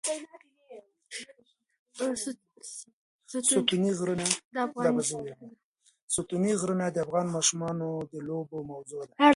ستوني 3.33 3.91
غرونه 6.59 6.85
د 6.95 6.97
افغان 7.05 7.25
ماشومانو 7.35 7.87
د 8.11 8.13
لوبو 8.27 8.57
موضوع 8.71 9.01
ده. 9.07 9.13